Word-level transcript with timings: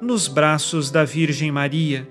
nos 0.00 0.28
braços 0.28 0.90
da 0.90 1.04
Virgem 1.04 1.50
Maria. 1.50 2.08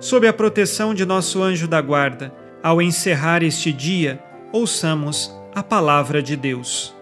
Sob 0.00 0.26
a 0.26 0.32
proteção 0.32 0.94
de 0.94 1.04
nosso 1.04 1.42
anjo 1.42 1.66
da 1.66 1.80
guarda, 1.80 2.32
ao 2.62 2.80
encerrar 2.80 3.42
este 3.42 3.72
dia, 3.72 4.22
ouçamos 4.52 5.32
a 5.54 5.62
palavra 5.62 6.22
de 6.22 6.36
Deus. 6.36 6.94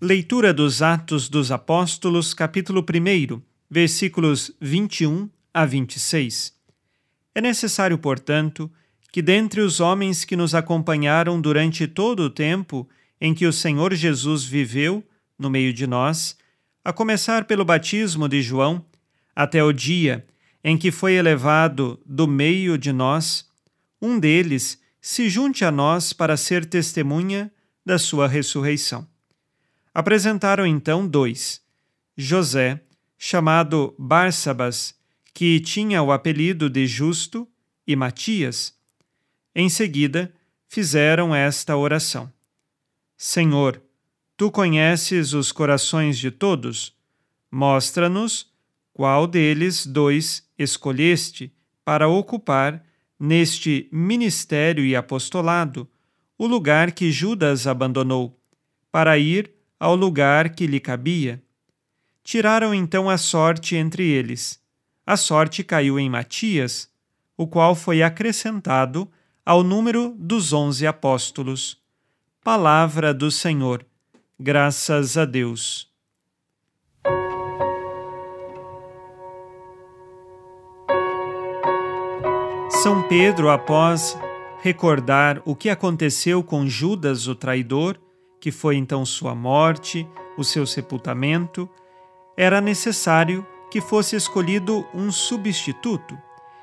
Leitura 0.00 0.52
dos 0.52 0.82
Atos 0.82 1.28
dos 1.28 1.52
Apóstolos, 1.52 2.34
capítulo 2.34 2.84
1, 2.84 3.40
versículos 3.70 4.50
21 4.60 5.30
a 5.52 5.64
26. 5.64 6.52
É 7.34 7.40
necessário, 7.40 7.96
portanto, 7.96 8.70
que 9.12 9.22
dentre 9.22 9.60
os 9.60 9.78
homens 9.78 10.24
que 10.24 10.36
nos 10.36 10.54
acompanharam 10.54 11.40
durante 11.40 11.86
todo 11.86 12.24
o 12.24 12.30
tempo 12.30 12.88
em 13.20 13.32
que 13.32 13.46
o 13.46 13.52
Senhor 13.52 13.94
Jesus 13.94 14.44
viveu 14.44 15.02
no 15.38 15.48
meio 15.48 15.72
de 15.72 15.86
nós, 15.86 16.36
a 16.84 16.92
começar 16.92 17.46
pelo 17.46 17.64
batismo 17.64 18.28
de 18.28 18.42
João, 18.42 18.84
até 19.34 19.64
o 19.64 19.72
dia 19.72 20.26
em 20.62 20.76
que 20.76 20.90
foi 20.90 21.14
elevado 21.14 22.00
do 22.06 22.28
meio 22.28 22.76
de 22.76 22.92
nós, 22.92 23.48
um 24.00 24.18
deles 24.18 24.80
se 25.00 25.28
junte 25.28 25.64
a 25.64 25.70
nós 25.70 26.12
para 26.12 26.36
ser 26.36 26.64
testemunha 26.64 27.50
da 27.84 27.98
sua 27.98 28.28
ressurreição. 28.28 29.06
Apresentaram 29.92 30.66
então 30.66 31.06
dois: 31.06 31.60
José, 32.16 32.80
chamado 33.18 33.94
Barsabas, 33.98 34.94
que 35.32 35.60
tinha 35.60 36.02
o 36.02 36.12
apelido 36.12 36.70
de 36.70 36.86
Justo, 36.86 37.48
e 37.86 37.94
Matias. 37.94 38.74
Em 39.54 39.68
seguida, 39.68 40.32
fizeram 40.66 41.34
esta 41.34 41.76
oração: 41.76 42.32
Senhor, 43.16 43.82
Tu 44.36 44.50
conheces 44.50 45.32
os 45.32 45.52
corações 45.52 46.18
de 46.18 46.28
todos? 46.28 46.92
Mostra-nos 47.48 48.52
qual 48.92 49.28
deles 49.28 49.86
dois 49.86 50.44
escolheste 50.58 51.54
para 51.84 52.08
ocupar 52.08 52.84
neste 53.18 53.88
ministério 53.92 54.84
e 54.84 54.96
apostolado 54.96 55.88
o 56.36 56.48
lugar 56.48 56.90
que 56.90 57.12
Judas 57.12 57.64
abandonou, 57.64 58.36
para 58.90 59.16
ir 59.16 59.52
ao 59.78 59.94
lugar 59.94 60.48
que 60.48 60.66
lhe 60.66 60.80
cabia. 60.80 61.40
Tiraram 62.24 62.74
então 62.74 63.08
a 63.08 63.16
sorte 63.16 63.76
entre 63.76 64.04
eles. 64.04 64.60
A 65.06 65.16
sorte 65.16 65.62
caiu 65.62 65.96
em 65.96 66.10
Matias, 66.10 66.90
o 67.36 67.46
qual 67.46 67.76
foi 67.76 68.02
acrescentado 68.02 69.08
ao 69.46 69.62
número 69.62 70.12
dos 70.18 70.52
onze 70.52 70.88
apóstolos. 70.88 71.80
Palavra 72.42 73.14
do 73.14 73.30
Senhor 73.30 73.86
Graças 74.38 75.16
a 75.16 75.24
Deus. 75.24 75.88
São 82.82 83.06
Pedro, 83.08 83.48
após 83.48 84.18
recordar 84.60 85.40
o 85.44 85.54
que 85.54 85.70
aconteceu 85.70 86.42
com 86.42 86.66
Judas, 86.66 87.28
o 87.28 87.36
traidor, 87.36 87.96
que 88.40 88.50
foi 88.50 88.74
então 88.76 89.06
sua 89.06 89.36
morte, 89.36 90.04
o 90.36 90.42
seu 90.42 90.66
sepultamento, 90.66 91.70
era 92.36 92.60
necessário 92.60 93.46
que 93.70 93.80
fosse 93.80 94.16
escolhido 94.16 94.84
um 94.92 95.12
substituto, 95.12 96.18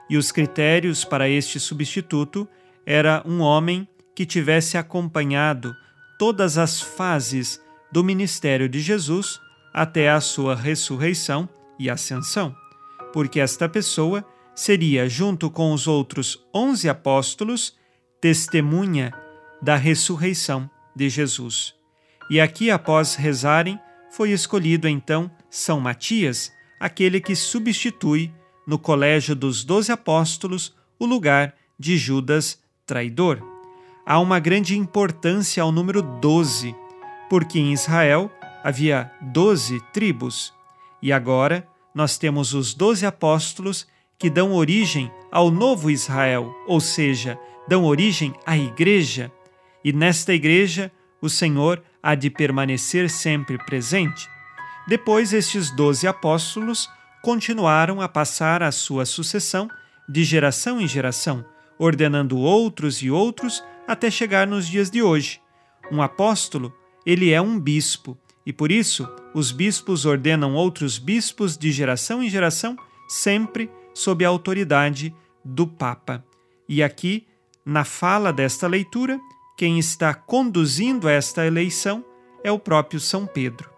e 0.09 0.17
os 0.17 0.29
critérios 0.29 1.05
para 1.05 1.29
este 1.29 1.57
substituto 1.57 2.45
era 2.85 3.23
um 3.25 3.39
homem 3.39 3.87
que 4.13 4.25
tivesse 4.25 4.77
acompanhado 4.77 5.73
todas 6.21 6.55
as 6.59 6.79
fases 6.79 7.59
do 7.91 8.03
ministério 8.03 8.69
de 8.69 8.79
Jesus 8.79 9.41
até 9.73 10.07
a 10.07 10.21
sua 10.21 10.53
ressurreição 10.53 11.49
e 11.79 11.89
ascensão, 11.89 12.55
porque 13.11 13.39
esta 13.39 13.67
pessoa 13.67 14.23
seria, 14.53 15.09
junto 15.09 15.49
com 15.49 15.73
os 15.73 15.87
outros 15.87 16.45
onze 16.53 16.87
apóstolos, 16.87 17.75
testemunha 18.21 19.11
da 19.63 19.75
ressurreição 19.75 20.69
de 20.95 21.09
Jesus. 21.09 21.73
E 22.29 22.39
aqui, 22.39 22.69
após 22.69 23.15
rezarem, 23.15 23.79
foi 24.11 24.29
escolhido 24.29 24.87
então 24.87 25.31
São 25.49 25.79
Matias, 25.79 26.53
aquele 26.79 27.19
que 27.19 27.35
substitui 27.35 28.31
no 28.67 28.77
colégio 28.77 29.35
dos 29.35 29.63
doze 29.63 29.91
apóstolos 29.91 30.75
o 30.99 31.05
lugar 31.07 31.55
de 31.79 31.97
Judas 31.97 32.61
traidor 32.85 33.50
há 34.11 34.19
uma 34.19 34.39
grande 34.39 34.77
importância 34.77 35.63
ao 35.63 35.71
número 35.71 36.01
12, 36.01 36.75
porque 37.29 37.57
em 37.57 37.71
Israel 37.71 38.29
havia 38.61 39.09
12 39.21 39.79
tribos 39.93 40.53
e 41.01 41.13
agora 41.13 41.65
nós 41.95 42.17
temos 42.17 42.53
os 42.53 42.73
12 42.73 43.05
apóstolos 43.05 43.87
que 44.19 44.29
dão 44.29 44.51
origem 44.51 45.09
ao 45.31 45.49
novo 45.49 45.89
Israel, 45.89 46.53
ou 46.67 46.81
seja, 46.81 47.39
dão 47.69 47.85
origem 47.85 48.33
à 48.45 48.57
igreja, 48.57 49.31
e 49.81 49.93
nesta 49.93 50.33
igreja 50.33 50.91
o 51.21 51.29
Senhor 51.29 51.81
há 52.03 52.13
de 52.13 52.29
permanecer 52.29 53.09
sempre 53.09 53.57
presente. 53.59 54.27
Depois, 54.89 55.31
estes 55.31 55.73
doze 55.73 56.05
apóstolos 56.05 56.89
continuaram 57.21 58.01
a 58.01 58.09
passar 58.09 58.61
a 58.61 58.73
sua 58.73 59.05
sucessão 59.05 59.69
de 60.09 60.25
geração 60.25 60.81
em 60.81 60.87
geração, 60.87 61.45
ordenando 61.79 62.37
outros 62.37 63.01
e 63.01 63.09
outros 63.09 63.63
até 63.91 64.09
chegar 64.09 64.47
nos 64.47 64.67
dias 64.67 64.89
de 64.89 65.03
hoje. 65.03 65.41
Um 65.91 66.01
apóstolo, 66.01 66.73
ele 67.05 67.31
é 67.31 67.41
um 67.41 67.59
bispo, 67.59 68.17
e 68.45 68.53
por 68.53 68.71
isso 68.71 69.05
os 69.33 69.51
bispos 69.51 70.05
ordenam 70.05 70.55
outros 70.55 70.97
bispos 70.97 71.57
de 71.57 71.73
geração 71.73 72.23
em 72.23 72.29
geração, 72.29 72.77
sempre 73.07 73.69
sob 73.93 74.23
a 74.23 74.29
autoridade 74.29 75.13
do 75.43 75.67
Papa. 75.67 76.23
E 76.69 76.81
aqui, 76.81 77.27
na 77.65 77.83
fala 77.83 78.31
desta 78.31 78.65
leitura, 78.65 79.19
quem 79.57 79.77
está 79.77 80.13
conduzindo 80.13 81.09
esta 81.09 81.45
eleição 81.45 82.03
é 82.45 82.51
o 82.51 82.57
próprio 82.57 82.99
São 82.99 83.27
Pedro. 83.27 83.69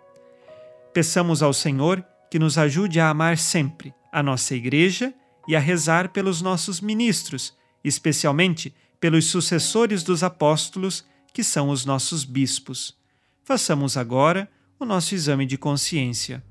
Peçamos 0.93 1.41
ao 1.41 1.53
Senhor 1.53 2.05
que 2.29 2.37
nos 2.37 2.57
ajude 2.59 2.99
a 2.99 3.09
amar 3.09 3.35
sempre 3.39 3.91
a 4.11 4.21
nossa 4.21 4.53
Igreja 4.53 5.11
e 5.47 5.55
a 5.55 5.59
rezar 5.59 6.09
pelos 6.09 6.39
nossos 6.39 6.79
ministros, 6.79 7.57
especialmente 7.83 8.73
pelos 9.03 9.25
sucessores 9.25 10.01
dos 10.01 10.23
apóstolos, 10.23 11.03
que 11.33 11.43
são 11.43 11.67
os 11.67 11.83
nossos 11.83 12.23
bispos. 12.23 12.97
Façamos 13.43 13.97
agora 13.97 14.49
o 14.79 14.85
nosso 14.85 15.13
exame 15.13 15.45
de 15.45 15.57
consciência. 15.57 16.41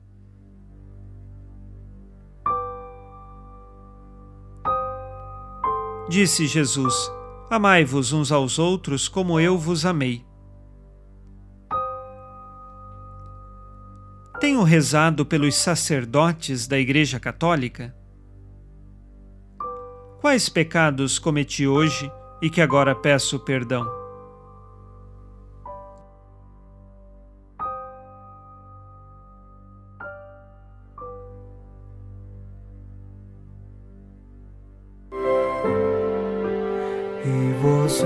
Disse 6.11 6.47
Jesus: 6.47 6.95
Amai-vos 7.49 8.13
uns 8.13 8.31
aos 8.31 8.59
outros 8.59 9.09
como 9.09 9.41
eu 9.41 9.57
vos 9.57 9.87
amei. 9.87 10.23
Tenho 14.39 14.63
rezado 14.63 15.25
pelos 15.25 15.55
sacerdotes 15.55 16.67
da 16.67 16.79
Igreja 16.79 17.19
Católica? 17.19 17.97
Quais 20.21 20.51
pecados 20.51 21.19
cometi 21.19 21.67
hoje 21.67 22.13
e 22.43 22.51
que 22.51 22.61
agora 22.61 22.93
peço 22.93 23.39
perdão? 23.39 23.89
E 37.25 37.55
vós, 37.63 38.05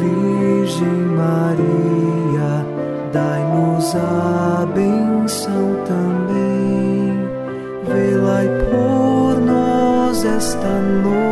Virgem 0.00 0.88
Maria, 1.16 2.66
dai-nos 3.12 3.94
a 3.94 4.66
benção 4.74 5.76
também. 5.86 7.28
Velai 7.84 8.48
por 8.68 9.40
nós 9.40 10.24
esta 10.24 10.80
noite. 10.80 11.31